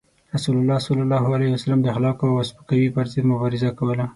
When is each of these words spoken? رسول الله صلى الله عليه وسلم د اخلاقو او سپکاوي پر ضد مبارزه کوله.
رسول 0.35 0.55
الله 0.57 0.77
صلى 0.77 1.01
الله 1.03 1.23
عليه 1.35 1.49
وسلم 1.53 1.79
د 1.81 1.85
اخلاقو 1.93 2.25
او 2.35 2.47
سپکاوي 2.51 2.89
پر 2.95 3.05
ضد 3.11 3.25
مبارزه 3.31 3.69
کوله. 3.79 4.05